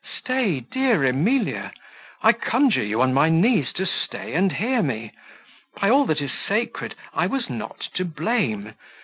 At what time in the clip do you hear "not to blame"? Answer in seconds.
7.51-8.73